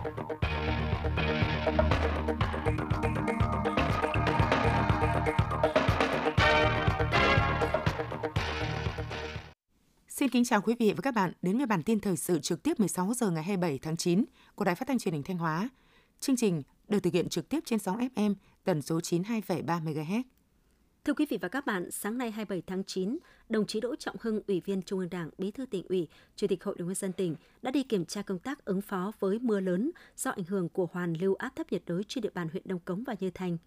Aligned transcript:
Xin 0.00 0.08
kính 10.28 10.44
chào 10.44 10.60
quý 10.60 10.74
vị 10.78 10.92
và 10.92 11.00
các 11.02 11.14
bạn 11.14 11.32
đến 11.42 11.56
với 11.56 11.66
bản 11.66 11.82
tin 11.82 12.00
thời 12.00 12.16
sự 12.16 12.40
trực 12.40 12.62
tiếp 12.62 12.80
16 12.80 13.14
giờ 13.14 13.30
ngày 13.30 13.42
27 13.42 13.78
tháng 13.78 13.96
9 13.96 14.24
của 14.54 14.64
Đài 14.64 14.74
Phát 14.74 14.88
thanh 14.88 14.98
Truyền 14.98 15.14
hình 15.14 15.22
Thanh 15.22 15.38
Hóa. 15.38 15.68
Chương 16.20 16.36
trình 16.36 16.62
được 16.88 17.00
thực 17.00 17.12
hiện 17.12 17.28
trực 17.28 17.48
tiếp 17.48 17.60
trên 17.64 17.78
sóng 17.78 18.08
FM 18.14 18.34
tần 18.64 18.82
số 18.82 18.98
92,3 18.98 19.64
MHz. 19.84 20.22
Thưa 21.04 21.14
quý 21.14 21.26
vị 21.26 21.38
và 21.40 21.48
các 21.48 21.66
bạn, 21.66 21.90
sáng 21.90 22.18
nay 22.18 22.30
27 22.30 22.62
tháng 22.66 22.84
9, 22.84 23.18
đồng 23.48 23.66
chí 23.66 23.80
Đỗ 23.80 23.96
Trọng 23.96 24.16
Hưng, 24.20 24.40
Ủy 24.46 24.60
viên 24.60 24.82
Trung 24.82 24.98
ương 24.98 25.10
Đảng, 25.10 25.30
Bí 25.38 25.50
thư 25.50 25.66
tỉnh 25.66 25.84
ủy, 25.88 26.08
Chủ 26.36 26.46
tịch 26.46 26.64
Hội 26.64 26.74
đồng 26.78 26.88
nhân 26.88 26.94
dân 26.94 27.12
tỉnh 27.12 27.34
đã 27.62 27.70
đi 27.70 27.82
kiểm 27.82 28.04
tra 28.04 28.22
công 28.22 28.38
tác 28.38 28.64
ứng 28.64 28.80
phó 28.80 29.12
với 29.20 29.38
mưa 29.38 29.60
lớn 29.60 29.90
do 30.16 30.30
ảnh 30.30 30.44
hưởng 30.44 30.68
của 30.68 30.88
hoàn 30.92 31.12
lưu 31.12 31.34
áp 31.34 31.56
thấp 31.56 31.72
nhiệt 31.72 31.82
đới 31.86 32.04
trên 32.04 32.22
địa 32.22 32.30
bàn 32.34 32.48
huyện 32.48 32.62
Đông 32.66 32.78
Cống 32.78 33.04
và 33.04 33.14
Như 33.20 33.30
Thành. 33.30 33.58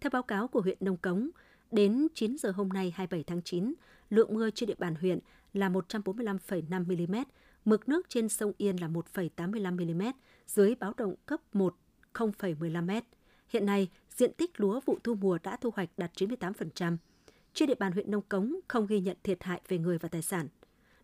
Theo 0.00 0.10
báo 0.10 0.22
cáo 0.22 0.48
của 0.48 0.60
huyện 0.60 0.78
Đông 0.80 0.96
Cống, 0.96 1.30
đến 1.70 2.06
9 2.14 2.36
giờ 2.38 2.50
hôm 2.50 2.68
nay 2.68 2.92
27 2.96 3.24
tháng 3.24 3.42
9, 3.42 3.74
lượng 4.10 4.34
mưa 4.34 4.50
trên 4.50 4.66
địa 4.66 4.76
bàn 4.78 4.94
huyện 4.94 5.18
là 5.52 5.68
145,5 5.68 7.08
mm, 7.08 7.16
mực 7.64 7.88
nước 7.88 8.08
trên 8.08 8.28
sông 8.28 8.52
Yên 8.58 8.76
là 8.76 8.88
1,85 8.88 9.94
mm, 9.94 10.02
dưới 10.46 10.74
báo 10.74 10.92
động 10.96 11.14
cấp 11.26 11.40
1 11.52 11.76
0,15 12.14 12.82
m. 12.82 13.17
Hiện 13.48 13.66
nay, 13.66 13.88
diện 14.16 14.32
tích 14.32 14.60
lúa 14.60 14.80
vụ 14.86 14.98
thu 15.04 15.14
mùa 15.14 15.38
đã 15.42 15.56
thu 15.56 15.70
hoạch 15.76 15.88
đạt 15.96 16.10
98%. 16.14 16.96
Trên 17.54 17.68
địa 17.68 17.74
bàn 17.74 17.92
huyện 17.92 18.10
Nông 18.10 18.22
Cống 18.28 18.56
không 18.68 18.86
ghi 18.86 19.00
nhận 19.00 19.16
thiệt 19.22 19.44
hại 19.44 19.60
về 19.68 19.78
người 19.78 19.98
và 19.98 20.08
tài 20.08 20.22
sản. 20.22 20.48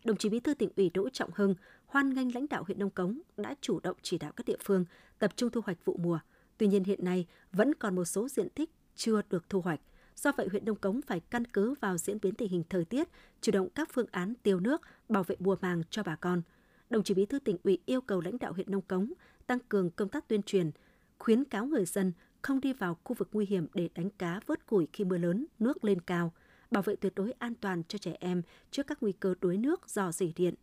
Đồng 0.05 0.16
chí 0.16 0.29
Bí 0.29 0.41
thư 0.41 0.55
tỉnh 0.55 0.71
ủy 0.77 0.91
Đỗ 0.95 1.09
Trọng 1.09 1.30
Hưng 1.35 1.55
hoan 1.87 2.15
nghênh 2.15 2.35
lãnh 2.35 2.47
đạo 2.51 2.65
huyện 2.65 2.79
Nông 2.79 2.91
Cống 2.91 3.21
đã 3.37 3.55
chủ 3.61 3.80
động 3.80 3.97
chỉ 4.02 4.19
đạo 4.19 4.33
các 4.37 4.47
địa 4.47 4.57
phương 4.65 4.85
tập 5.19 5.33
trung 5.37 5.51
thu 5.51 5.61
hoạch 5.65 5.85
vụ 5.85 5.97
mùa. 5.97 6.19
Tuy 6.59 6.66
nhiên 6.66 6.85
hiện 6.85 7.05
nay 7.05 7.27
vẫn 7.52 7.74
còn 7.74 7.95
một 7.95 8.05
số 8.05 8.29
diện 8.29 8.49
tích 8.49 8.71
chưa 8.95 9.23
được 9.30 9.49
thu 9.49 9.61
hoạch. 9.61 9.80
Do 10.16 10.33
vậy, 10.37 10.49
huyện 10.51 10.65
Đông 10.65 10.77
Cống 10.77 11.01
phải 11.02 11.21
căn 11.21 11.45
cứ 11.45 11.74
vào 11.80 11.99
diễn 11.99 12.18
biến 12.23 12.35
tình 12.35 12.49
hình 12.49 12.63
thời 12.68 12.85
tiết, 12.85 13.09
chủ 13.40 13.52
động 13.52 13.68
các 13.74 13.88
phương 13.93 14.07
án 14.11 14.35
tiêu 14.43 14.61
nước, 14.61 14.80
bảo 15.09 15.23
vệ 15.23 15.37
mùa 15.38 15.57
màng 15.61 15.83
cho 15.90 16.02
bà 16.02 16.16
con. 16.16 16.43
Đồng 16.90 17.02
chí 17.02 17.15
Bí 17.15 17.27
thư 17.27 17.38
tỉnh 17.38 17.57
ủy 17.65 17.79
yêu 17.87 18.01
cầu 18.01 18.21
lãnh 18.21 18.38
đạo 18.38 18.52
huyện 18.52 18.71
Nông 18.71 18.83
Cống 18.83 19.13
tăng 19.46 19.59
cường 19.68 19.90
công 19.90 20.09
tác 20.09 20.29
tuyên 20.29 20.43
truyền, 20.43 20.71
khuyến 21.18 21.45
cáo 21.45 21.66
người 21.66 21.85
dân 21.85 22.13
không 22.45 22.60
đi 22.60 22.73
vào 22.73 22.96
khu 23.04 23.14
vực 23.14 23.28
nguy 23.32 23.46
hiểm 23.46 23.66
để 23.74 23.88
đánh 23.95 24.10
cá 24.10 24.40
vớt 24.46 24.66
củi 24.66 24.88
khi 24.92 25.04
mưa 25.04 25.18
lớn, 25.18 25.46
nước 25.59 25.84
lên 25.84 26.00
cao, 26.00 26.32
bảo 26.70 26.82
vệ 26.82 26.96
tuyệt 26.96 27.14
đối 27.14 27.32
an 27.32 27.54
toàn 27.54 27.82
cho 27.88 27.98
trẻ 27.98 28.16
em 28.20 28.42
trước 28.70 28.87
các 28.87 28.98
nguy 29.00 29.12
cơ 29.12 29.34
đuối 29.40 29.56
nước 29.56 29.90
do 29.90 30.12
dỉ 30.12 30.32
điện. 30.37 30.54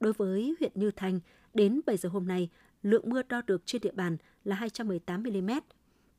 Đối 0.00 0.12
với 0.12 0.54
huyện 0.60 0.72
Như 0.74 0.90
Thanh, 0.90 1.20
đến 1.54 1.80
7 1.86 1.96
giờ 1.96 2.08
hôm 2.08 2.26
nay, 2.26 2.50
lượng 2.82 3.10
mưa 3.10 3.22
đo 3.22 3.42
được 3.46 3.62
trên 3.66 3.82
địa 3.82 3.92
bàn 3.92 4.16
là 4.44 4.56
218 4.56 5.22
mm. 5.22 5.50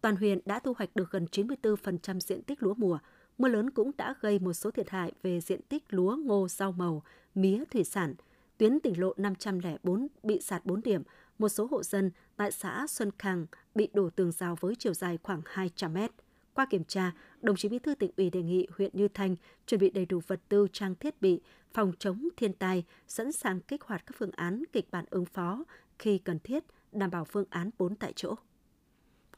Toàn 0.01 0.15
huyện 0.15 0.39
đã 0.45 0.59
thu 0.59 0.73
hoạch 0.77 0.95
được 0.95 1.11
gần 1.11 1.25
94% 1.31 2.19
diện 2.19 2.43
tích 2.43 2.63
lúa 2.63 2.73
mùa. 2.73 2.99
Mưa 3.37 3.47
lớn 3.47 3.69
cũng 3.69 3.91
đã 3.97 4.15
gây 4.21 4.39
một 4.39 4.53
số 4.53 4.71
thiệt 4.71 4.89
hại 4.89 5.11
về 5.23 5.41
diện 5.41 5.61
tích 5.61 5.83
lúa, 5.89 6.15
ngô, 6.15 6.47
rau 6.47 6.71
màu, 6.71 7.03
mía, 7.35 7.63
thủy 7.71 7.83
sản. 7.83 8.15
Tuyến 8.57 8.79
tỉnh 8.79 8.99
lộ 8.99 9.13
504 9.17 10.07
bị 10.23 10.41
sạt 10.41 10.65
4 10.65 10.81
điểm, 10.81 11.03
một 11.37 11.49
số 11.49 11.67
hộ 11.71 11.83
dân 11.83 12.11
tại 12.35 12.51
xã 12.51 12.85
Xuân 12.89 13.11
Khang 13.19 13.45
bị 13.75 13.89
đổ 13.93 14.09
tường 14.09 14.31
rào 14.31 14.55
với 14.59 14.75
chiều 14.79 14.93
dài 14.93 15.17
khoảng 15.23 15.41
200 15.45 15.93
mét. 15.93 16.11
Qua 16.53 16.65
kiểm 16.65 16.83
tra, 16.83 17.11
đồng 17.41 17.55
chí 17.55 17.69
Bí 17.69 17.79
thư 17.79 17.95
tỉnh 17.95 18.11
ủy 18.17 18.29
đề 18.29 18.41
nghị 18.41 18.67
huyện 18.77 18.91
Như 18.93 19.07
Thanh 19.07 19.35
chuẩn 19.67 19.81
bị 19.81 19.89
đầy 19.89 20.05
đủ 20.05 20.21
vật 20.27 20.41
tư 20.49 20.67
trang 20.73 20.95
thiết 20.95 21.21
bị, 21.21 21.41
phòng 21.73 21.91
chống 21.99 22.27
thiên 22.37 22.53
tai, 22.53 22.83
sẵn 23.07 23.31
sàng 23.31 23.61
kích 23.61 23.83
hoạt 23.83 24.05
các 24.05 24.15
phương 24.19 24.31
án 24.31 24.63
kịch 24.73 24.91
bản 24.91 25.05
ứng 25.09 25.25
phó 25.25 25.63
khi 25.99 26.17
cần 26.17 26.39
thiết, 26.39 26.63
đảm 26.91 27.11
bảo 27.11 27.25
phương 27.25 27.45
án 27.49 27.69
4 27.77 27.95
tại 27.95 28.13
chỗ. 28.15 28.35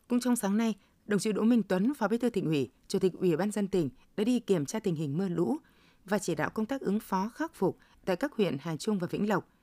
Cũng 0.08 0.20
trong 0.20 0.36
sáng 0.36 0.58
nay, 0.58 0.76
đồng 1.06 1.20
chí 1.20 1.32
Đỗ 1.32 1.42
Minh 1.42 1.64
Tuấn, 1.64 1.94
Phó 1.94 2.08
Bí 2.08 2.18
thư 2.18 2.30
tỉnh 2.30 2.46
ủy, 2.46 2.70
Chủ 2.88 3.00
tịch 3.00 3.14
Ủy 3.14 3.38
ban 3.38 3.52
dân 3.52 3.68
tỉnh 3.68 3.90
đã 4.18 4.24
đi 4.24 4.40
kiểm 4.40 4.66
tra 4.66 4.80
tình 4.80 4.96
hình 4.96 5.18
mưa 5.18 5.30
lũ 5.30 5.58
và 6.06 6.20
chỉ 6.20 6.36
đạo 6.36 6.50
công 6.50 6.66
tác 6.66 6.82
ứng 6.82 7.00
phó 7.00 7.30
khắc 7.30 7.54
phục 7.54 7.78
tại 8.06 8.16
các 8.16 8.34
huyện 8.34 8.58
Hà 8.60 8.78
Trung 8.78 9.00
và 9.00 9.08
Vĩnh 9.08 9.30
Lộc– 9.30 9.50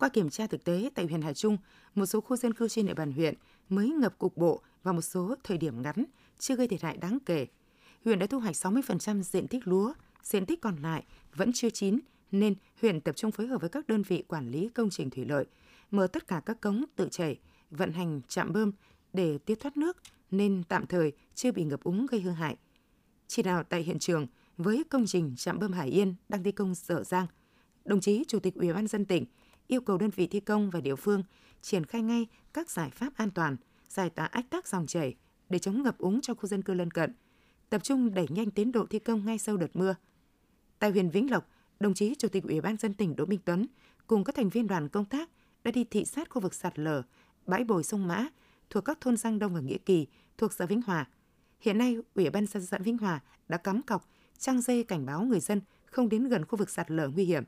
qua 0.00 0.08
kiểm 0.08 0.30
tra 0.30 0.46
thực 0.46 0.64
tế 0.64 0.90
tại 0.94 1.06
huyện 1.06 1.22
Hà 1.22 1.32
Trung, 1.32 1.56
một 1.94 2.06
số 2.06 2.20
khu 2.20 2.36
dân 2.36 2.54
cư 2.54 2.68
trên 2.68 2.86
địa 2.86 2.94
bàn 2.94 3.12
huyện 3.12 3.34
mới 3.68 3.88
ngập 3.88 4.18
cục 4.18 4.36
bộ 4.36 4.62
và 4.82 4.92
một 4.92 5.02
số 5.02 5.34
thời 5.44 5.58
điểm 5.58 5.82
ngắn, 5.82 6.04
chưa 6.38 6.56
gây 6.56 6.68
thiệt 6.68 6.82
hại 6.82 6.96
đáng 6.96 7.18
kể. 7.26 7.46
Huyện 8.04 8.18
đã 8.18 8.26
thu 8.26 8.40
hoạch 8.40 8.54
60% 8.54 9.22
diện 9.22 9.48
tích 9.48 9.66
lúa, 9.66 9.92
diện 10.22 10.46
tích 10.46 10.60
còn 10.60 10.76
lại 10.76 11.04
vẫn 11.34 11.50
chưa 11.54 11.70
chín, 11.70 11.98
nên 12.32 12.54
huyện 12.80 13.00
tập 13.00 13.16
trung 13.16 13.30
phối 13.30 13.46
hợp 13.46 13.60
với 13.60 13.70
các 13.70 13.88
đơn 13.88 14.02
vị 14.02 14.24
quản 14.28 14.50
lý 14.50 14.68
công 14.68 14.90
trình 14.90 15.10
thủy 15.10 15.24
lợi, 15.24 15.44
mở 15.90 16.06
tất 16.06 16.28
cả 16.28 16.40
các 16.46 16.60
cống 16.60 16.84
tự 16.96 17.08
chảy, 17.10 17.38
vận 17.70 17.92
hành 17.92 18.20
trạm 18.28 18.52
bơm 18.52 18.72
để 19.12 19.38
tiết 19.38 19.60
thoát 19.60 19.76
nước 19.76 19.96
nên 20.30 20.62
tạm 20.68 20.86
thời 20.86 21.12
chưa 21.34 21.52
bị 21.52 21.64
ngập 21.64 21.82
úng 21.82 22.06
gây 22.10 22.20
hư 22.20 22.30
hại. 22.30 22.56
Chỉ 23.26 23.42
đạo 23.42 23.62
tại 23.62 23.82
hiện 23.82 23.98
trường 23.98 24.26
với 24.56 24.84
công 24.90 25.06
trình 25.06 25.34
trạm 25.36 25.58
bơm 25.58 25.72
Hải 25.72 25.88
Yên 25.88 26.14
đang 26.28 26.42
thi 26.42 26.52
công 26.52 26.74
dở 26.74 27.02
dang, 27.04 27.26
đồng 27.84 28.00
chí 28.00 28.24
Chủ 28.28 28.38
tịch 28.40 28.54
Ủy 28.54 28.72
ban 28.72 28.86
dân 28.86 29.04
tỉnh 29.04 29.24
yêu 29.70 29.80
cầu 29.80 29.98
đơn 29.98 30.10
vị 30.10 30.26
thi 30.26 30.40
công 30.40 30.70
và 30.70 30.80
địa 30.80 30.94
phương 30.94 31.22
triển 31.62 31.84
khai 31.84 32.02
ngay 32.02 32.26
các 32.52 32.70
giải 32.70 32.90
pháp 32.90 33.12
an 33.16 33.30
toàn, 33.30 33.56
giải 33.88 34.10
tỏa 34.10 34.26
ách 34.26 34.50
tắc 34.50 34.68
dòng 34.68 34.86
chảy 34.86 35.14
để 35.48 35.58
chống 35.58 35.82
ngập 35.82 35.98
úng 35.98 36.20
cho 36.20 36.34
khu 36.34 36.46
dân 36.46 36.62
cư 36.62 36.74
lân 36.74 36.90
cận, 36.90 37.14
tập 37.70 37.82
trung 37.84 38.14
đẩy 38.14 38.26
nhanh 38.30 38.50
tiến 38.50 38.72
độ 38.72 38.86
thi 38.86 38.98
công 38.98 39.26
ngay 39.26 39.38
sau 39.38 39.56
đợt 39.56 39.76
mưa. 39.76 39.94
Tại 40.78 40.90
huyện 40.90 41.10
Vĩnh 41.10 41.30
Lộc, 41.30 41.48
đồng 41.80 41.94
chí 41.94 42.14
Chủ 42.14 42.28
tịch 42.28 42.44
Ủy 42.44 42.60
ban 42.60 42.76
dân 42.76 42.94
tỉnh 42.94 43.16
Đỗ 43.16 43.26
Minh 43.26 43.40
Tuấn 43.44 43.66
cùng 44.06 44.24
các 44.24 44.34
thành 44.34 44.48
viên 44.48 44.66
đoàn 44.66 44.88
công 44.88 45.04
tác 45.04 45.30
đã 45.64 45.70
đi 45.70 45.84
thị 45.84 46.04
sát 46.04 46.30
khu 46.30 46.40
vực 46.40 46.54
sạt 46.54 46.78
lở, 46.78 47.02
bãi 47.46 47.64
bồi 47.64 47.82
sông 47.84 48.08
Mã 48.08 48.28
thuộc 48.70 48.84
các 48.84 49.00
thôn 49.00 49.16
Giang 49.16 49.38
Đông 49.38 49.54
và 49.54 49.60
Nghĩa 49.60 49.78
Kỳ 49.78 50.06
thuộc 50.38 50.52
xã 50.52 50.66
Vĩnh 50.66 50.82
Hòa. 50.82 51.08
Hiện 51.60 51.78
nay, 51.78 51.96
Ủy 52.14 52.30
ban 52.30 52.46
dân 52.46 52.66
xã 52.66 52.78
Vĩnh 52.78 52.98
Hòa 52.98 53.20
đã 53.48 53.56
cắm 53.56 53.82
cọc, 53.82 54.08
trang 54.38 54.60
dây 54.60 54.84
cảnh 54.84 55.06
báo 55.06 55.22
người 55.22 55.40
dân 55.40 55.60
không 55.84 56.08
đến 56.08 56.28
gần 56.28 56.44
khu 56.44 56.56
vực 56.56 56.70
sạt 56.70 56.90
lở 56.90 57.08
nguy 57.08 57.24
hiểm. 57.24 57.44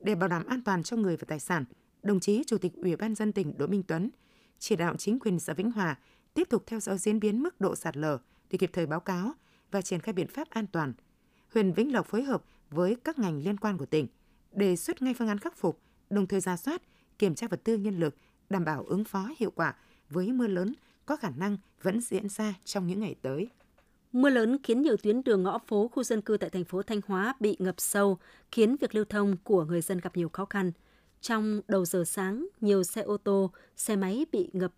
Để 0.00 0.14
bảo 0.14 0.28
đảm 0.28 0.46
an 0.46 0.62
toàn 0.62 0.82
cho 0.82 0.96
người 0.96 1.16
và 1.16 1.24
tài 1.28 1.40
sản, 1.40 1.64
đồng 2.02 2.20
chí 2.20 2.42
Chủ 2.46 2.58
tịch 2.58 2.72
Ủy 2.74 2.96
ban 2.96 3.14
dân 3.14 3.32
tỉnh 3.32 3.58
Đỗ 3.58 3.66
Minh 3.66 3.82
Tuấn 3.82 4.10
chỉ 4.58 4.76
đạo 4.76 4.96
chính 4.96 5.18
quyền 5.18 5.38
xã 5.38 5.52
Vĩnh 5.52 5.72
Hòa 5.72 5.98
tiếp 6.34 6.48
tục 6.50 6.62
theo 6.66 6.80
dõi 6.80 6.98
diễn 6.98 7.20
biến 7.20 7.42
mức 7.42 7.60
độ 7.60 7.76
sạt 7.76 7.96
lở 7.96 8.18
để 8.50 8.58
kịp 8.58 8.70
thời 8.72 8.86
báo 8.86 9.00
cáo 9.00 9.32
và 9.70 9.82
triển 9.82 10.00
khai 10.00 10.12
biện 10.12 10.28
pháp 10.28 10.50
an 10.50 10.66
toàn. 10.66 10.92
Huyện 11.54 11.72
Vĩnh 11.72 11.92
Lộc 11.92 12.06
phối 12.06 12.22
hợp 12.22 12.44
với 12.70 12.96
các 13.04 13.18
ngành 13.18 13.42
liên 13.44 13.56
quan 13.56 13.78
của 13.78 13.86
tỉnh 13.86 14.06
đề 14.52 14.76
xuất 14.76 15.02
ngay 15.02 15.14
phương 15.14 15.28
án 15.28 15.38
khắc 15.38 15.56
phục, 15.56 15.80
đồng 16.10 16.26
thời 16.26 16.40
ra 16.40 16.56
soát, 16.56 16.82
kiểm 17.18 17.34
tra 17.34 17.48
vật 17.48 17.60
tư 17.64 17.76
nhân 17.76 17.98
lực, 17.98 18.16
đảm 18.50 18.64
bảo 18.64 18.84
ứng 18.84 19.04
phó 19.04 19.28
hiệu 19.38 19.50
quả 19.50 19.74
với 20.10 20.32
mưa 20.32 20.46
lớn 20.46 20.74
có 21.06 21.16
khả 21.16 21.30
năng 21.30 21.56
vẫn 21.82 22.00
diễn 22.00 22.28
ra 22.28 22.54
trong 22.64 22.86
những 22.86 23.00
ngày 23.00 23.14
tới. 23.22 23.48
Mưa 24.12 24.30
lớn 24.30 24.56
khiến 24.62 24.82
nhiều 24.82 24.96
tuyến 24.96 25.24
đường 25.24 25.42
ngõ 25.42 25.58
phố 25.58 25.88
khu 25.88 26.02
dân 26.02 26.20
cư 26.20 26.36
tại 26.36 26.50
thành 26.50 26.64
phố 26.64 26.82
Thanh 26.82 27.00
Hóa 27.06 27.34
bị 27.40 27.56
ngập 27.58 27.74
sâu, 27.78 28.18
khiến 28.52 28.76
việc 28.80 28.94
lưu 28.94 29.04
thông 29.04 29.36
của 29.44 29.64
người 29.64 29.80
dân 29.80 29.98
gặp 29.98 30.16
nhiều 30.16 30.28
khó 30.28 30.44
khăn. 30.44 30.72
Trong 31.20 31.60
đầu 31.68 31.84
giờ 31.84 32.04
sáng, 32.06 32.46
nhiều 32.60 32.82
xe 32.82 33.02
ô 33.02 33.16
tô, 33.16 33.50
xe 33.76 33.96
máy 33.96 34.26
bị 34.32 34.50
ngập 34.52 34.72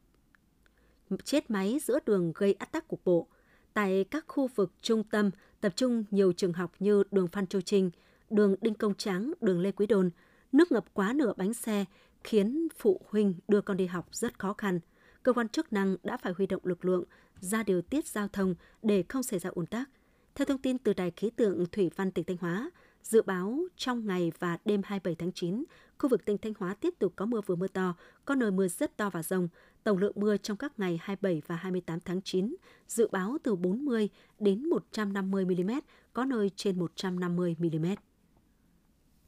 chết 1.25 1.51
máy 1.51 1.79
giữa 1.83 1.99
đường 2.07 2.33
gây 2.35 2.53
ách 2.53 2.73
tắc 2.73 2.89
cục 2.89 3.01
bộ. 3.05 3.27
Tại 3.75 4.05
các 4.11 4.25
khu 4.29 4.49
vực 4.55 4.73
trung 4.83 5.05
tâm 5.05 5.31
tập 5.61 5.73
trung 5.77 6.05
nhiều 6.11 6.33
trường 6.33 6.53
học 6.53 6.73
như 6.79 7.03
đường 7.11 7.29
Phan 7.29 7.47
Châu 7.47 7.63
Trinh, 7.63 7.91
đường 8.31 8.55
Đinh 8.61 8.75
Công 8.75 8.95
Tráng, 8.95 9.33
đường 9.41 9.61
Lê 9.61 9.73
Quý 9.73 9.87
Đôn, 9.87 10.11
nước 10.53 10.73
ngập 10.73 10.85
quá 10.95 11.13
nửa 11.13 11.33
bánh 11.37 11.55
xe 11.55 11.85
khiến 12.25 12.69
phụ 12.79 13.01
huynh 13.09 13.35
đưa 13.49 13.61
con 13.61 13.77
đi 13.77 13.87
học 13.87 14.09
rất 14.13 14.39
khó 14.39 14.53
khăn. 14.59 14.81
Cơ 15.23 15.33
quan 15.33 15.49
chức 15.49 15.73
năng 15.73 15.97
đã 16.03 16.17
phải 16.17 16.33
huy 16.37 16.47
động 16.47 16.63
lực 16.65 16.85
lượng 16.85 17.05
ra 17.43 17.63
điều 17.63 17.83
tiết 17.83 18.07
giao 18.07 18.29
thông 18.29 18.55
để 18.83 19.05
không 19.09 19.23
xảy 19.23 19.39
ra 19.39 19.51
ùn 19.51 19.67
tắc. 19.67 19.91
Theo 20.35 20.47
thông 20.47 20.59
tin 20.59 20.79
từ 20.79 20.93
Đài 20.93 21.11
khí 21.11 21.31
tượng 21.31 21.67
Thủy 21.73 21.91
văn 21.97 22.11
tỉnh 22.11 22.25
Thanh 22.25 22.37
Hóa, 22.37 22.71
dự 23.03 23.23
báo 23.23 23.59
trong 23.77 24.07
ngày 24.07 24.33
và 24.39 24.59
đêm 24.65 24.81
27 24.85 25.15
tháng 25.15 25.33
9, 25.33 25.65
khu 25.99 26.09
vực 26.09 26.25
tỉnh 26.25 26.39
Thanh 26.39 26.53
Hóa 26.59 26.75
tiếp 26.75 26.95
tục 26.99 27.13
có 27.17 27.27
mưa 27.27 27.41
vừa 27.47 27.55
mưa 27.55 27.69
to, 27.69 27.95
có 28.25 28.35
nơi 28.35 28.51
mưa 28.51 28.69
rất 28.69 28.97
to 28.97 29.11
và 29.11 29.23
rông. 29.23 29.49
Tổng 29.85 29.99
lượng 29.99 30.13
mưa 30.17 30.37
trong 30.37 30.57
các 30.57 30.79
ngày 30.79 30.99
27 31.03 31.43
và 31.47 31.57
28 31.57 32.01
tháng 32.01 32.23
9 32.23 32.57
dự 32.89 33.09
báo 33.13 33.37
từ 33.43 33.57
40 33.57 34.09
đến 34.39 34.69
150 34.69 35.45
mm, 35.45 35.71
có 36.13 36.25
nơi 36.25 36.51
trên 36.57 36.79
150 36.79 37.57
mm. 37.59 37.87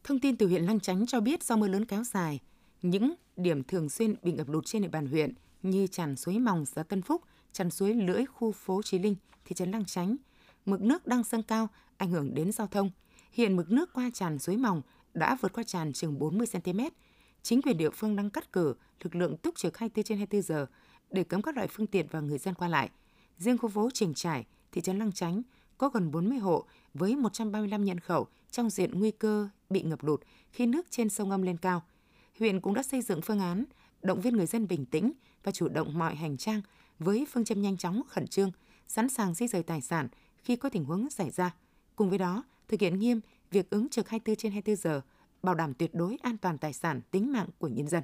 Thông 0.05 0.21
tin 0.21 0.37
từ 0.37 0.47
huyện 0.47 0.63
Lăng 0.63 0.81
Chánh 0.81 1.07
cho 1.07 1.21
biết 1.21 1.43
do 1.43 1.57
mưa 1.57 1.69
lớn 1.69 1.85
kéo 1.85 2.05
dài, 2.05 2.41
những 2.83 3.15
điểm 3.37 3.63
thường 3.65 3.89
xuyên 3.89 4.15
bị 4.23 4.33
ngập 4.33 4.49
lụt 4.49 4.67
trên 4.67 4.83
địa 4.83 4.89
bàn 4.89 5.07
huyện 5.07 5.33
như 5.63 5.87
tràn 5.87 6.17
suối 6.17 6.39
Mòng, 6.39 6.67
xã 6.67 6.83
Tân 6.83 7.03
Phúc, 7.03 7.23
tràn 7.55 7.71
suối 7.71 7.95
Lưỡi, 7.95 8.25
khu 8.27 8.53
phố 8.53 8.83
Trí 8.83 8.99
Linh, 8.99 9.17
thị 9.45 9.55
trấn 9.55 9.71
Lăng 9.71 9.85
Chánh. 9.85 10.17
Mực 10.67 10.81
nước 10.81 11.07
đang 11.07 11.23
dâng 11.23 11.43
cao, 11.43 11.69
ảnh 11.97 12.11
hưởng 12.11 12.35
đến 12.35 12.53
giao 12.53 12.67
thông. 12.67 12.91
Hiện 13.33 13.57
mực 13.57 13.71
nước 13.71 13.93
qua 13.93 14.11
tràn 14.15 14.39
suối 14.39 14.57
Mòng 14.57 14.83
đã 15.15 15.37
vượt 15.41 15.53
qua 15.53 15.65
tràn 15.65 15.93
chừng 15.93 16.19
40 16.19 16.47
cm. 16.53 16.81
Chính 17.43 17.63
quyền 17.63 17.77
địa 17.77 17.91
phương 17.91 18.17
đang 18.17 18.31
cắt 18.31 18.53
cử 18.53 18.75
lực 19.03 19.15
lượng 19.15 19.37
túc 19.37 19.57
trực 19.57 19.79
24 19.79 20.05
trên 20.05 20.19
24 20.19 20.43
giờ 20.43 20.67
để 21.11 21.25
cấm 21.25 21.43
các 21.43 21.57
loại 21.57 21.69
phương 21.69 21.87
tiện 21.87 22.07
và 22.11 22.21
người 22.21 22.39
dân 22.39 22.55
qua 22.55 22.69
lại. 22.69 22.91
Riêng 23.39 23.59
khu 23.59 23.69
phố 23.69 23.89
Trình 23.95 24.15
Trải, 24.15 24.47
thị 24.73 24.81
trấn 24.81 24.99
Lăng 24.99 25.13
Chánh 25.13 25.43
có 25.79 25.89
gần 25.89 26.11
40 26.11 26.39
hộ 26.39 26.65
với 26.95 27.17
135 27.17 27.85
nhân 27.85 28.01
khẩu 28.01 28.27
trong 28.51 28.71
diện 28.71 28.91
nguy 28.99 29.11
cơ 29.11 29.49
bị 29.71 29.83
ngập 29.83 30.05
lụt 30.05 30.21
khi 30.53 30.67
nước 30.67 30.87
trên 30.91 31.09
sông 31.09 31.31
âm 31.31 31.43
lên 31.43 31.57
cao. 31.57 31.83
huyện 32.39 32.61
cũng 32.61 32.75
đã 32.75 32.83
xây 32.83 33.03
dựng 33.03 33.23
phương 33.23 33.41
án 33.41 33.65
động 34.03 34.21
viên 34.21 34.37
người 34.37 34.47
dân 34.47 34.69
bình 34.69 34.87
tĩnh 34.87 35.13
và 35.43 35.53
chủ 35.53 35.69
động 35.69 35.99
mọi 35.99 36.15
hành 36.15 36.37
trang 36.37 36.61
với 36.99 37.27
phương 37.33 37.45
châm 37.45 37.63
nhanh 37.63 37.77
chóng, 37.77 38.03
khẩn 38.09 38.27
trương, 38.27 38.51
sẵn 38.89 39.09
sàng 39.09 39.35
di 39.35 39.49
rời 39.49 39.63
tài 39.63 39.81
sản 39.81 40.09
khi 40.43 40.57
có 40.57 40.69
tình 40.69 40.85
huống 40.85 41.11
xảy 41.11 41.31
ra. 41.31 41.55
Cùng 41.97 42.09
với 42.09 42.19
đó, 42.19 42.45
thực 42.69 42.81
hiện 42.81 42.99
nghiêm 42.99 43.21
việc 43.51 43.71
ứng 43.71 43.89
trực 43.89 44.09
24 44.09 44.37
trên 44.37 44.53
24 44.53 44.77
giờ, 44.77 45.01
bảo 45.43 45.55
đảm 45.55 45.75
tuyệt 45.75 45.95
đối 45.95 46.17
an 46.23 46.39
toàn 46.39 46.59
tài 46.59 46.73
sản, 46.73 47.01
tính 47.11 47.33
mạng 47.33 47.49
của 47.59 47.69
nhân 47.69 47.89
dân. 47.89 48.03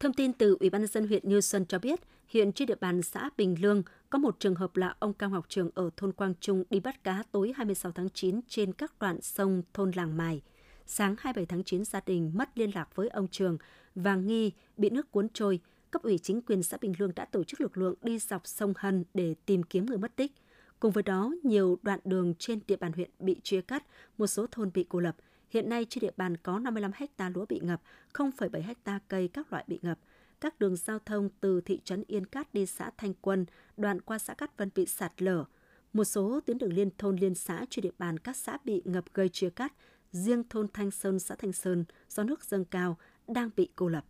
Thông 0.00 0.12
tin 0.12 0.32
từ 0.32 0.56
Ủy 0.60 0.70
ban 0.70 0.80
nhân 0.80 0.90
dân 0.90 1.08
huyện 1.08 1.28
Như 1.28 1.40
Xuân 1.40 1.66
cho 1.66 1.78
biết, 1.78 2.00
hiện 2.28 2.52
trên 2.52 2.66
địa 2.66 2.74
bàn 2.80 3.02
xã 3.02 3.30
Bình 3.36 3.56
Lương 3.60 3.82
có 4.10 4.18
một 4.18 4.36
trường 4.38 4.54
hợp 4.54 4.76
là 4.76 4.94
ông 4.98 5.14
Cao 5.14 5.30
Ngọc 5.30 5.46
Trường 5.48 5.70
ở 5.74 5.90
thôn 5.96 6.12
Quang 6.12 6.34
Trung 6.40 6.64
đi 6.70 6.80
bắt 6.80 7.04
cá 7.04 7.22
tối 7.32 7.52
26 7.56 7.92
tháng 7.92 8.10
9 8.10 8.40
trên 8.48 8.72
các 8.72 8.98
đoạn 9.00 9.20
sông 9.20 9.62
thôn 9.74 9.90
Làng 9.90 10.16
Mài. 10.16 10.42
Sáng 10.86 11.14
27 11.18 11.46
tháng 11.46 11.64
9, 11.64 11.84
gia 11.84 12.00
đình 12.06 12.32
mất 12.34 12.58
liên 12.58 12.70
lạc 12.74 12.88
với 12.94 13.08
ông 13.08 13.28
Trường 13.28 13.58
và 13.94 14.16
nghi 14.16 14.52
bị 14.76 14.90
nước 14.90 15.10
cuốn 15.10 15.28
trôi. 15.32 15.60
Cấp 15.90 16.02
ủy 16.02 16.18
chính 16.18 16.42
quyền 16.42 16.62
xã 16.62 16.76
Bình 16.80 16.92
Lương 16.98 17.14
đã 17.14 17.24
tổ 17.24 17.44
chức 17.44 17.60
lực 17.60 17.78
lượng 17.78 17.94
đi 18.02 18.18
dọc 18.18 18.46
sông 18.46 18.72
Hân 18.76 19.04
để 19.14 19.34
tìm 19.46 19.62
kiếm 19.62 19.86
người 19.86 19.98
mất 19.98 20.16
tích. 20.16 20.32
Cùng 20.80 20.92
với 20.92 21.02
đó, 21.02 21.32
nhiều 21.42 21.78
đoạn 21.82 22.00
đường 22.04 22.34
trên 22.38 22.60
địa 22.66 22.76
bàn 22.76 22.92
huyện 22.92 23.10
bị 23.18 23.40
chia 23.42 23.60
cắt, 23.60 23.86
một 24.18 24.26
số 24.26 24.46
thôn 24.50 24.70
bị 24.74 24.86
cô 24.88 25.00
lập. 25.00 25.16
Hiện 25.50 25.68
nay 25.68 25.86
trên 25.90 26.00
địa 26.02 26.12
bàn 26.16 26.36
có 26.36 26.58
55 26.58 26.90
ha 27.16 27.28
lúa 27.28 27.46
bị 27.48 27.60
ngập, 27.62 27.82
0,7 28.14 28.74
ha 28.84 28.98
cây 29.08 29.28
các 29.28 29.52
loại 29.52 29.64
bị 29.66 29.78
ngập. 29.82 29.98
Các 30.40 30.58
đường 30.58 30.76
giao 30.76 30.98
thông 30.98 31.28
từ 31.40 31.60
thị 31.60 31.80
trấn 31.84 32.04
Yên 32.06 32.26
Cát 32.26 32.54
đi 32.54 32.66
xã 32.66 32.90
Thanh 32.96 33.14
Quân, 33.14 33.46
đoạn 33.76 34.00
qua 34.00 34.18
xã 34.18 34.34
Cát 34.34 34.56
Vân 34.56 34.70
bị 34.74 34.86
sạt 34.86 35.22
lở. 35.22 35.44
Một 35.92 36.04
số 36.04 36.40
tuyến 36.46 36.58
đường 36.58 36.72
liên 36.72 36.90
thôn 36.98 37.16
liên 37.16 37.34
xã 37.34 37.64
trên 37.70 37.82
địa 37.82 37.92
bàn 37.98 38.18
các 38.18 38.36
xã 38.36 38.58
bị 38.64 38.82
ngập 38.84 39.04
gây 39.14 39.28
chia 39.28 39.50
cắt, 39.50 39.72
riêng 40.12 40.42
thôn 40.48 40.66
Thanh 40.72 40.90
Sơn, 40.90 41.18
xã 41.18 41.34
Thanh 41.34 41.52
Sơn 41.52 41.84
do 42.08 42.22
nước 42.22 42.44
dâng 42.44 42.64
cao 42.64 42.98
đang 43.28 43.50
bị 43.56 43.68
cô 43.76 43.88
lập. 43.88 44.04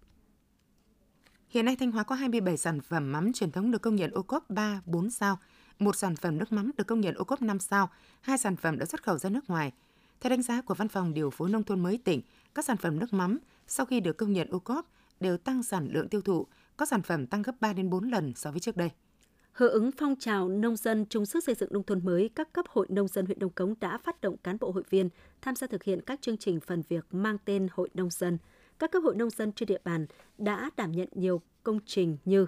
Hiện 1.51 1.65
nay 1.65 1.77
Thanh 1.77 1.91
Hóa 1.91 2.05
có 2.05 2.15
27 2.15 2.57
sản 2.57 2.81
phẩm 2.81 3.13
mắm 3.13 3.33
truyền 3.33 3.51
thống 3.51 3.71
được 3.71 3.83
công 3.83 3.97
nhận 3.97 4.11
ô 4.11 4.23
cốp 4.23 4.51
3, 4.51 4.81
4 4.87 5.11
sao, 5.11 5.39
một 5.79 5.97
sản 5.97 6.17
phẩm 6.17 6.39
nước 6.39 6.53
mắm 6.53 6.71
được 6.77 6.87
công 6.87 7.01
nhận 7.01 7.15
ô 7.15 7.25
cốp 7.25 7.43
5 7.43 7.59
sao, 7.59 7.91
hai 8.21 8.39
sản 8.39 8.57
phẩm 8.57 8.79
đã 8.79 8.87
xuất 8.87 9.03
khẩu 9.03 9.19
ra 9.19 9.31
nước 9.31 9.51
ngoài. 9.51 9.73
Theo 10.21 10.31
đánh 10.31 10.43
giá 10.43 10.63
của 10.63 10.75
Văn 10.75 10.89
phòng 10.89 11.15
Điều 11.15 11.31
phối 11.31 11.51
Nông 11.51 11.63
thôn 11.63 11.81
mới 11.81 11.99
tỉnh, 12.05 12.21
các 12.55 12.65
sản 12.65 12.77
phẩm 12.77 12.99
nước 12.99 13.13
mắm 13.13 13.39
sau 13.67 13.87
khi 13.87 14.01
được 14.01 14.17
công 14.17 14.33
nhận 14.33 14.49
ô 14.51 14.59
cốp 14.59 14.87
đều 15.21 15.37
tăng 15.37 15.63
sản 15.63 15.89
lượng 15.93 16.09
tiêu 16.09 16.21
thụ, 16.21 16.47
có 16.77 16.87
sản 16.87 17.03
phẩm 17.03 17.27
tăng 17.27 17.43
gấp 17.43 17.61
3 17.61 17.73
đến 17.73 17.91
4 17.91 18.11
lần 18.11 18.33
so 18.37 18.51
với 18.51 18.61
trước 18.61 18.77
đây. 18.77 18.91
Hưởng 19.53 19.73
ứng 19.73 19.91
phong 19.99 20.17
trào 20.19 20.49
nông 20.49 20.77
dân 20.77 21.07
chung 21.11 21.27
sức 21.27 21.45
xây 21.45 21.55
dựng 21.55 21.73
nông 21.73 21.83
thôn 21.83 22.05
mới, 22.05 22.31
các 22.35 22.53
cấp 22.53 22.67
hội 22.69 22.87
nông 22.89 23.09
dân 23.09 23.27
huyện 23.27 23.39
Đông 23.39 23.53
Cống 23.53 23.75
đã 23.81 23.99
phát 23.99 24.21
động 24.21 24.37
cán 24.37 24.57
bộ 24.61 24.71
hội 24.71 24.83
viên 24.91 25.09
tham 25.43 25.57
gia 25.57 25.67
thực 25.67 25.83
hiện 25.83 26.01
các 26.07 26.23
chương 26.23 26.37
trình 26.37 26.61
phần 26.61 26.83
việc 26.89 27.07
mang 27.11 27.37
tên 27.45 27.69
Hội 27.73 27.89
nông 27.95 28.11
dân. 28.11 28.39
Các 28.81 28.91
cấp 28.91 29.03
hội 29.03 29.15
nông 29.15 29.31
dân 29.31 29.53
trên 29.53 29.67
địa 29.67 29.79
bàn 29.85 30.07
đã 30.39 30.71
đảm 30.77 30.93
nhận 30.93 31.09
nhiều 31.13 31.41
công 31.63 31.79
trình 31.87 32.17
như 32.25 32.47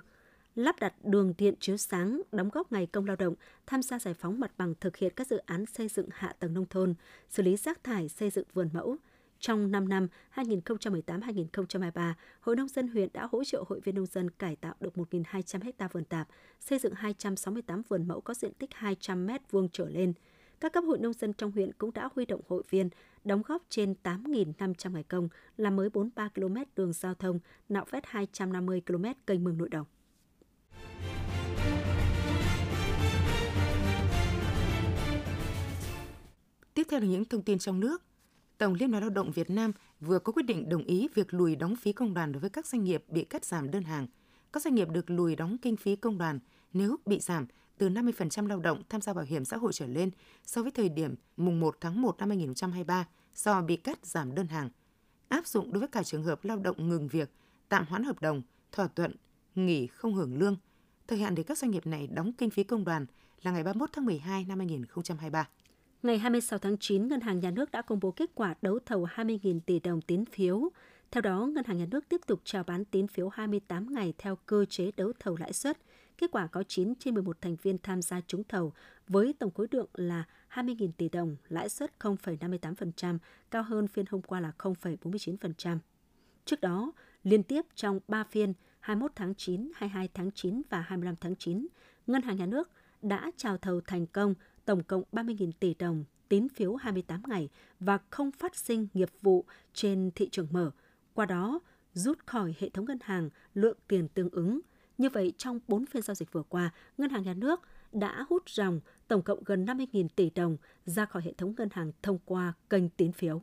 lắp 0.55 0.77
đặt 0.81 0.95
đường 1.05 1.35
điện 1.39 1.55
chiếu 1.61 1.77
sáng, 1.77 2.23
đóng 2.33 2.51
góp 2.53 2.73
ngày 2.73 2.87
công 2.87 3.07
lao 3.07 3.17
động, 3.17 3.35
tham 3.67 3.83
gia 3.83 3.99
giải 3.99 4.15
phóng 4.15 4.41
mặt 4.41 4.53
bằng 4.57 4.75
thực 4.81 4.97
hiện 4.97 5.13
các 5.17 5.27
dự 5.27 5.37
án 5.37 5.67
xây 5.67 5.89
dựng 5.89 6.09
hạ 6.13 6.35
tầng 6.39 6.55
nông 6.55 6.67
thôn, 6.71 6.95
xử 7.29 7.43
lý 7.43 7.57
rác 7.57 7.85
thải 7.85 8.09
xây 8.09 8.31
dựng 8.31 8.47
vườn 8.53 8.69
mẫu, 8.73 8.97
trong 9.39 9.71
5 9.71 9.89
năm 9.89 10.09
2018-2023, 10.35 12.13
Hội 12.41 12.57
Nông 12.57 12.69
dân 12.69 12.89
huyện 12.89 13.09
đã 13.13 13.29
hỗ 13.33 13.45
trợ 13.45 13.65
hội 13.69 13.81
viên 13.81 13.95
nông 13.95 14.07
dân 14.07 14.31
cải 14.31 14.57
tạo 14.57 14.75
được 14.81 14.95
1.200 14.95 15.73
ha 15.79 15.89
vườn 15.89 16.05
tạp, 16.05 16.29
xây 16.61 16.79
dựng 16.79 16.95
268 16.97 17.83
vườn 17.89 18.09
mẫu 18.09 18.21
có 18.21 18.35
diện 18.35 18.53
tích 18.55 18.71
200 18.75 19.27
m 19.27 19.31
vuông 19.51 19.69
trở 19.73 19.89
lên. 19.89 20.13
Các 20.63 20.73
cấp 20.73 20.85
hội 20.85 20.99
nông 20.99 21.13
dân 21.13 21.33
trong 21.33 21.51
huyện 21.53 21.73
cũng 21.73 21.93
đã 21.95 22.09
huy 22.15 22.27
động 22.27 22.41
hội 22.49 22.63
viên 22.71 22.89
đóng 23.25 23.43
góp 23.47 23.63
trên 23.69 23.95
8.500 24.03 24.93
ngày 24.93 25.03
công, 25.03 25.29
làm 25.57 25.77
mới 25.77 25.91
43 25.91 26.29
km 26.29 26.57
đường 26.77 26.93
giao 26.93 27.15
thông, 27.15 27.39
nạo 27.69 27.85
vét 27.91 28.03
250 28.07 28.83
km 28.87 29.05
kênh 29.27 29.45
mương 29.45 29.59
nội 29.59 29.69
đồng. 29.69 29.87
Tiếp 36.75 36.87
theo 36.91 37.01
là 37.01 37.07
những 37.07 37.25
thông 37.25 37.43
tin 37.43 37.59
trong 37.59 37.81
nước. 37.81 38.03
Tổng 38.59 38.75
Liên 38.75 38.91
đoàn 38.91 39.03
Lao 39.03 39.11
động 39.11 39.31
Việt 39.33 39.51
Nam 39.51 39.73
vừa 40.01 40.19
có 40.19 40.33
quyết 40.33 40.47
định 40.47 40.69
đồng 40.69 40.85
ý 40.85 41.09
việc 41.15 41.35
lùi 41.35 41.57
đóng 41.57 41.77
phí 41.77 41.93
công 41.93 42.15
đoàn 42.15 42.33
đối 42.33 42.41
với 42.41 42.51
các 42.51 42.67
doanh 42.67 42.85
nghiệp 42.85 43.05
bị 43.09 43.25
cắt 43.25 43.45
giảm 43.45 43.71
đơn 43.71 43.83
hàng. 43.83 44.07
Các 44.53 44.63
doanh 44.63 44.75
nghiệp 44.75 44.89
được 44.91 45.11
lùi 45.11 45.37
đóng 45.37 45.57
kinh 45.63 45.77
phí 45.77 45.97
công 45.97 46.19
đoàn 46.19 46.39
nếu 46.73 46.97
bị 47.07 47.21
giảm 47.21 47.47
từ 47.83 47.89
50% 47.89 48.47
lao 48.47 48.61
động 48.61 48.83
tham 48.89 49.01
gia 49.01 49.13
bảo 49.13 49.25
hiểm 49.25 49.45
xã 49.45 49.57
hội 49.57 49.73
trở 49.73 49.87
lên 49.87 50.11
so 50.47 50.63
với 50.63 50.71
thời 50.71 50.89
điểm 50.89 51.15
mùng 51.37 51.61
1 51.61 51.77
tháng 51.81 52.03
1 52.03 52.19
năm 52.19 52.29
2023 52.29 53.09
do 53.35 53.63
bị 53.63 53.77
cắt 53.77 54.07
giảm 54.07 54.35
đơn 54.35 54.47
hàng. 54.47 54.71
Áp 55.29 55.47
dụng 55.47 55.73
đối 55.73 55.81
với 55.81 55.89
cả 55.89 56.03
trường 56.03 56.23
hợp 56.23 56.45
lao 56.45 56.59
động 56.59 56.89
ngừng 56.89 57.09
việc, 57.09 57.31
tạm 57.69 57.87
hoãn 57.87 58.05
hợp 58.05 58.21
đồng, 58.21 58.43
thỏa 58.73 58.89
thuận, 58.89 59.15
nghỉ 59.55 59.87
không 59.87 60.15
hưởng 60.15 60.39
lương. 60.39 60.57
Thời 61.07 61.19
hạn 61.19 61.35
để 61.35 61.43
các 61.43 61.59
doanh 61.59 61.71
nghiệp 61.71 61.87
này 61.87 62.07
đóng 62.07 62.33
kinh 62.33 62.51
phí 62.51 62.65
công 62.65 62.85
đoàn 62.85 63.07
là 63.43 63.51
ngày 63.51 63.65
31 63.65 63.91
tháng 63.93 64.05
12 64.05 64.45
năm 64.45 64.59
2023. 64.59 65.49
Ngày 66.03 66.19
26 66.19 66.59
tháng 66.59 66.77
9, 66.79 67.09
Ngân 67.09 67.21
hàng 67.21 67.41
Nhà 67.41 67.51
nước 67.51 67.71
đã 67.71 67.83
công 67.83 68.01
bố 68.01 68.11
kết 68.11 68.31
quả 68.35 68.55
đấu 68.63 68.79
thầu 68.87 69.07
20.000 69.15 69.61
tỷ 69.67 69.81
đồng 69.81 70.01
tín 70.01 70.25
phiếu. 70.25 70.69
Theo 71.11 71.21
đó, 71.21 71.47
Ngân 71.47 71.65
hàng 71.65 71.79
Nhà 71.79 71.87
nước 71.91 72.09
tiếp 72.09 72.21
tục 72.27 72.41
chào 72.45 72.65
bán 72.65 72.85
tín 72.85 73.07
phiếu 73.07 73.29
28 73.29 73.95
ngày 73.95 74.15
theo 74.19 74.37
cơ 74.47 74.65
chế 74.65 74.91
đấu 74.97 75.13
thầu 75.21 75.37
lãi 75.37 75.53
suất. 75.53 75.79
Kết 76.23 76.31
quả 76.31 76.47
có 76.47 76.63
9 76.63 76.95
trên 76.95 77.15
11 77.15 77.41
thành 77.41 77.57
viên 77.63 77.79
tham 77.79 78.03
gia 78.03 78.21
trúng 78.21 78.45
thầu 78.45 78.73
với 79.09 79.35
tổng 79.39 79.51
khối 79.51 79.67
lượng 79.71 79.89
là 79.95 80.25
20.000 80.55 80.91
tỷ 80.97 81.09
đồng, 81.09 81.37
lãi 81.49 81.69
suất 81.69 81.93
0,58%, 82.01 83.19
cao 83.51 83.63
hơn 83.63 83.89
phiên 83.89 84.05
hôm 84.11 84.23
qua 84.23 84.41
là 84.41 84.53
0,49%. 84.59 85.79
Trước 86.45 86.61
đó, 86.61 86.93
liên 87.25 87.43
tiếp 87.43 87.65
trong 87.75 88.01
3 88.09 88.25
phiên 88.25 88.53
21 88.81 89.13
tháng 89.15 89.35
9, 89.35 89.71
22 89.75 90.09
tháng 90.15 90.31
9 90.35 90.63
và 90.71 90.81
25 90.81 91.17
tháng 91.21 91.37
9, 91.37 91.67
Ngân 92.07 92.23
hàng 92.23 92.37
Nhà 92.37 92.47
nước 92.47 92.71
đã 93.03 93.31
chào 93.37 93.59
thầu 93.59 93.81
thành 93.81 94.07
công 94.07 94.35
tổng 94.65 94.83
cộng 94.83 95.03
30.000 95.13 95.53
tỷ 95.61 95.75
đồng 95.75 96.05
tín 96.29 96.49
phiếu 96.49 96.75
28 96.75 97.23
ngày 97.27 97.49
và 97.81 97.99
không 98.11 98.33
phát 98.33 98.57
sinh 98.57 98.89
nghiệp 98.95 99.11
vụ 99.23 99.45
trên 99.75 100.11
thị 100.15 100.29
trường 100.33 100.49
mở. 100.51 100.71
Qua 101.15 101.27
đó, 101.27 101.61
rút 101.95 102.19
khỏi 102.27 102.55
hệ 102.59 102.69
thống 102.69 102.85
ngân 102.85 102.99
hàng 103.03 103.31
lượng 103.55 103.79
tiền 103.89 104.09
tương 104.09 104.31
ứng. 104.31 104.61
Như 104.99 105.09
vậy, 105.09 105.33
trong 105.39 105.61
4 105.69 105.87
phiên 105.87 106.03
giao 106.03 106.15
dịch 106.15 106.33
vừa 106.33 106.43
qua, 106.43 106.71
Ngân 106.99 107.11
hàng 107.11 107.23
Nhà 107.23 107.35
nước 107.35 107.61
đã 107.93 108.25
hút 108.29 108.43
dòng 108.49 108.81
tổng 109.09 109.23
cộng 109.23 109.45
gần 109.45 109.67
50.000 109.67 110.09
tỷ 110.17 110.31
đồng 110.31 110.57
ra 110.85 111.05
khỏi 111.05 111.23
hệ 111.23 111.33
thống 111.33 111.55
ngân 111.57 111.69
hàng 111.73 111.93
thông 112.03 112.19
qua 112.25 112.53
kênh 112.71 112.89
tín 112.89 113.13
phiếu. 113.13 113.41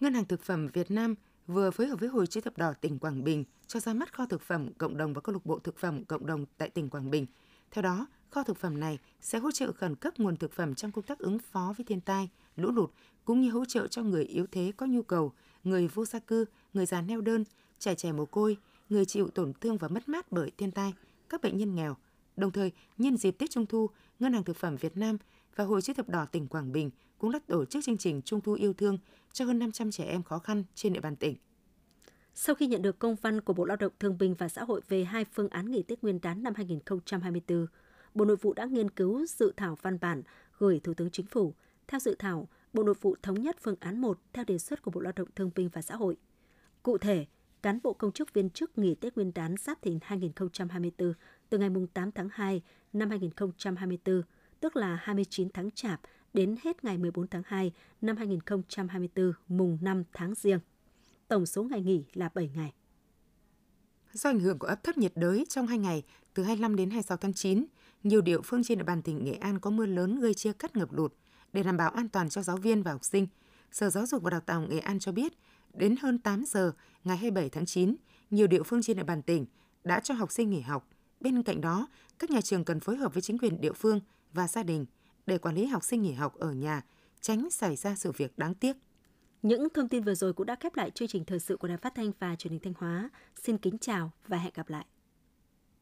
Ngân 0.00 0.14
hàng 0.14 0.24
Thực 0.24 0.42
phẩm 0.42 0.66
Việt 0.66 0.90
Nam 0.90 1.14
vừa 1.46 1.70
phối 1.70 1.86
hợp 1.86 2.00
với 2.00 2.08
Hội 2.08 2.26
chữ 2.26 2.40
thập 2.40 2.58
đỏ 2.58 2.72
tỉnh 2.72 2.98
Quảng 2.98 3.24
Bình 3.24 3.44
cho 3.66 3.80
ra 3.80 3.94
mắt 3.94 4.12
kho 4.12 4.26
thực 4.26 4.42
phẩm 4.42 4.72
cộng 4.78 4.96
đồng 4.96 5.12
và 5.12 5.20
câu 5.20 5.32
lạc 5.32 5.46
bộ 5.46 5.58
thực 5.58 5.78
phẩm 5.78 6.04
cộng 6.04 6.26
đồng 6.26 6.46
tại 6.58 6.70
tỉnh 6.70 6.90
Quảng 6.90 7.10
Bình. 7.10 7.26
Theo 7.70 7.82
đó, 7.82 8.06
Kho 8.34 8.42
thực 8.42 8.56
phẩm 8.56 8.80
này 8.80 8.98
sẽ 9.20 9.38
hỗ 9.38 9.50
trợ 9.52 9.72
khẩn 9.72 9.96
cấp 9.96 10.14
nguồn 10.18 10.36
thực 10.36 10.52
phẩm 10.52 10.74
trong 10.74 10.92
công 10.92 11.04
tác 11.04 11.18
ứng 11.18 11.38
phó 11.38 11.74
với 11.76 11.84
thiên 11.84 12.00
tai, 12.00 12.30
lũ 12.56 12.70
lụt, 12.70 12.90
cũng 13.24 13.40
như 13.40 13.50
hỗ 13.50 13.64
trợ 13.64 13.86
cho 13.86 14.02
người 14.02 14.24
yếu 14.24 14.46
thế 14.52 14.72
có 14.76 14.86
nhu 14.86 15.02
cầu, 15.02 15.32
người 15.64 15.88
vô 15.88 16.04
gia 16.04 16.18
cư, 16.18 16.44
người 16.72 16.86
già 16.86 17.00
neo 17.00 17.20
đơn, 17.20 17.44
trẻ 17.78 17.94
trẻ 17.94 18.12
mồ 18.12 18.26
côi, 18.26 18.56
người 18.88 19.04
chịu 19.04 19.28
tổn 19.28 19.52
thương 19.60 19.76
và 19.76 19.88
mất 19.88 20.08
mát 20.08 20.32
bởi 20.32 20.50
thiên 20.58 20.70
tai, 20.70 20.94
các 21.28 21.42
bệnh 21.42 21.58
nhân 21.58 21.74
nghèo. 21.74 21.96
Đồng 22.36 22.50
thời, 22.50 22.72
nhân 22.98 23.16
dịp 23.16 23.30
Tết 23.38 23.50
Trung 23.50 23.66
thu, 23.66 23.90
Ngân 24.18 24.32
hàng 24.32 24.44
Thực 24.44 24.56
phẩm 24.56 24.76
Việt 24.76 24.96
Nam 24.96 25.16
và 25.56 25.64
Hội 25.64 25.82
chữ 25.82 25.92
thập 25.92 26.08
đỏ 26.08 26.26
tỉnh 26.26 26.46
Quảng 26.46 26.72
Bình 26.72 26.90
cũng 27.18 27.32
đã 27.32 27.38
tổ 27.46 27.64
chức 27.64 27.84
chương 27.84 27.98
trình 27.98 28.22
Trung 28.22 28.40
thu 28.40 28.52
yêu 28.52 28.72
thương 28.72 28.98
cho 29.32 29.44
hơn 29.44 29.58
500 29.58 29.90
trẻ 29.90 30.04
em 30.04 30.22
khó 30.22 30.38
khăn 30.38 30.64
trên 30.74 30.92
địa 30.92 31.00
bàn 31.00 31.16
tỉnh. 31.16 31.36
Sau 32.34 32.54
khi 32.54 32.66
nhận 32.66 32.82
được 32.82 32.98
công 32.98 33.14
văn 33.14 33.40
của 33.40 33.52
Bộ 33.52 33.64
Lao 33.64 33.76
động 33.76 33.92
Thương 34.00 34.18
binh 34.18 34.34
và 34.34 34.48
Xã 34.48 34.64
hội 34.64 34.80
về 34.88 35.04
hai 35.04 35.24
phương 35.24 35.48
án 35.48 35.70
nghỉ 35.70 35.82
Tết 35.82 36.02
Nguyên 36.02 36.20
đán 36.20 36.42
năm 36.42 36.54
2024, 36.56 37.66
Bộ 38.14 38.24
Nội 38.24 38.36
vụ 38.36 38.52
đã 38.52 38.64
nghiên 38.64 38.90
cứu 38.90 39.26
dự 39.26 39.52
thảo 39.56 39.78
văn 39.82 39.98
bản 40.00 40.22
gửi 40.58 40.80
Thủ 40.80 40.94
tướng 40.94 41.10
Chính 41.10 41.26
phủ. 41.26 41.54
Theo 41.88 42.00
dự 42.00 42.14
thảo, 42.18 42.48
Bộ 42.72 42.82
Nội 42.82 42.94
vụ 43.00 43.16
thống 43.22 43.42
nhất 43.42 43.56
phương 43.60 43.76
án 43.80 44.00
1 44.00 44.20
theo 44.32 44.44
đề 44.44 44.58
xuất 44.58 44.82
của 44.82 44.90
Bộ 44.90 45.00
Lao 45.00 45.12
động 45.16 45.28
Thương 45.36 45.50
binh 45.54 45.68
và 45.72 45.82
Xã 45.82 45.96
hội. 45.96 46.16
Cụ 46.82 46.98
thể, 46.98 47.26
cán 47.64 47.78
bộ 47.82 47.92
công 47.92 48.12
chức 48.12 48.34
viên 48.34 48.50
chức 48.50 48.78
nghỉ 48.78 48.94
Tết 48.94 49.16
Nguyên 49.16 49.32
đán 49.34 49.54
Giáp 49.58 49.82
Thìn 49.82 49.98
2024 50.02 51.12
từ 51.48 51.58
ngày 51.58 51.70
8 51.94 52.12
tháng 52.12 52.28
2 52.32 52.62
năm 52.92 53.10
2024, 53.10 54.22
tức 54.60 54.76
là 54.76 54.98
29 55.02 55.48
tháng 55.54 55.70
Chạp 55.70 56.00
đến 56.34 56.56
hết 56.64 56.84
ngày 56.84 56.98
14 56.98 57.28
tháng 57.28 57.42
2 57.46 57.72
năm 58.00 58.16
2024 58.16 59.32
mùng 59.48 59.78
5 59.80 60.04
tháng 60.12 60.34
Giêng. 60.34 60.58
Tổng 61.28 61.46
số 61.46 61.62
ngày 61.62 61.82
nghỉ 61.82 62.04
là 62.14 62.28
7 62.34 62.50
ngày. 62.54 62.72
Do 64.12 64.30
ảnh 64.30 64.40
hưởng 64.40 64.58
của 64.58 64.66
áp 64.66 64.82
thấp 64.82 64.98
nhiệt 64.98 65.12
đới 65.14 65.46
trong 65.48 65.66
2 65.66 65.78
ngày 65.78 66.02
từ 66.34 66.42
25 66.42 66.76
đến 66.76 66.90
26 66.90 67.16
tháng 67.16 67.34
9, 67.34 67.64
nhiều 68.02 68.20
địa 68.20 68.40
phương 68.44 68.64
trên 68.64 68.78
địa 68.78 68.84
bàn 68.84 69.02
tỉnh 69.02 69.24
Nghệ 69.24 69.34
An 69.34 69.60
có 69.60 69.70
mưa 69.70 69.86
lớn 69.86 70.20
gây 70.20 70.34
chia 70.34 70.52
cắt 70.52 70.76
ngập 70.76 70.92
lụt. 70.92 71.14
Để 71.52 71.62
đảm 71.62 71.76
bảo 71.76 71.90
an 71.90 72.08
toàn 72.08 72.28
cho 72.28 72.42
giáo 72.42 72.56
viên 72.56 72.82
và 72.82 72.92
học 72.92 73.04
sinh, 73.04 73.26
Sở 73.72 73.90
Giáo 73.90 74.06
dục 74.06 74.22
và 74.22 74.30
Đào 74.30 74.40
tạo 74.40 74.60
Nghệ 74.60 74.78
An 74.78 74.98
cho 74.98 75.12
biết, 75.12 75.32
đến 75.74 75.96
hơn 76.00 76.18
8 76.18 76.44
giờ 76.46 76.72
ngày 77.04 77.16
27 77.16 77.48
tháng 77.48 77.66
9, 77.66 77.96
nhiều 78.30 78.46
địa 78.46 78.62
phương 78.62 78.82
trên 78.82 78.96
địa 78.96 79.02
bàn 79.02 79.22
tỉnh 79.22 79.46
đã 79.84 80.00
cho 80.00 80.14
học 80.14 80.32
sinh 80.32 80.50
nghỉ 80.50 80.60
học. 80.60 80.88
Bên 81.20 81.42
cạnh 81.42 81.60
đó, 81.60 81.88
các 82.18 82.30
nhà 82.30 82.40
trường 82.40 82.64
cần 82.64 82.80
phối 82.80 82.96
hợp 82.96 83.14
với 83.14 83.22
chính 83.22 83.38
quyền 83.38 83.60
địa 83.60 83.72
phương 83.72 84.00
và 84.32 84.48
gia 84.48 84.62
đình 84.62 84.86
để 85.26 85.38
quản 85.38 85.54
lý 85.54 85.66
học 85.66 85.84
sinh 85.84 86.02
nghỉ 86.02 86.12
học 86.12 86.34
ở 86.34 86.52
nhà, 86.52 86.82
tránh 87.20 87.50
xảy 87.50 87.76
ra 87.76 87.94
sự 87.94 88.12
việc 88.16 88.38
đáng 88.38 88.54
tiếc. 88.54 88.76
Những 89.42 89.68
thông 89.74 89.88
tin 89.88 90.02
vừa 90.04 90.14
rồi 90.14 90.32
cũng 90.32 90.46
đã 90.46 90.56
khép 90.60 90.76
lại 90.76 90.90
chương 90.90 91.08
trình 91.08 91.24
thời 91.24 91.40
sự 91.40 91.56
của 91.56 91.68
Đài 91.68 91.76
Phát 91.76 91.94
thanh 91.94 92.12
và 92.18 92.36
Truyền 92.36 92.52
hình 92.52 92.60
Thanh 92.62 92.74
Hóa. 92.78 93.10
Xin 93.42 93.58
kính 93.58 93.78
chào 93.78 94.10
và 94.28 94.38
hẹn 94.38 94.52
gặp 94.56 94.68
lại. 94.70 94.86